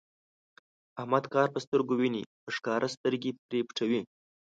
[1.01, 4.01] احمد کار په سترګو ویني، په ښکاره سترګې پرې پټوي.